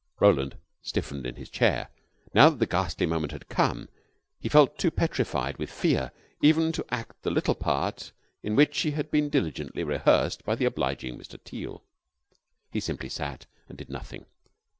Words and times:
Roland 0.19 0.57
stiffened 0.81 1.27
in 1.27 1.35
his 1.35 1.47
chair. 1.51 1.89
Now 2.33 2.49
that 2.49 2.57
the 2.57 2.65
ghastly 2.65 3.05
moment 3.05 3.31
had 3.31 3.49
come, 3.49 3.87
he 4.39 4.49
felt 4.49 4.79
too 4.79 4.89
petrified 4.89 5.59
with 5.59 5.69
fear 5.69 6.11
even 6.41 6.71
to 6.71 6.83
act 6.89 7.21
the 7.21 7.29
little 7.29 7.53
part 7.53 8.11
in 8.41 8.55
which 8.55 8.79
he 8.81 8.89
had 8.93 9.11
been 9.11 9.29
diligently 9.29 9.83
rehearsed 9.83 10.43
by 10.43 10.55
the 10.55 10.65
obliging 10.65 11.19
Mr. 11.19 11.37
Teal. 11.43 11.83
He 12.71 12.79
simply 12.79 13.09
sat 13.09 13.45
and 13.69 13.77
did 13.77 13.91
nothing. 13.91 14.25